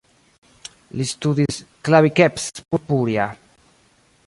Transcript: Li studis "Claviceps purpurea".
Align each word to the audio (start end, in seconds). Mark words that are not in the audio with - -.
Li 1.01 1.05
studis 1.09 1.59
"Claviceps 1.89 2.49
purpurea". 2.71 3.31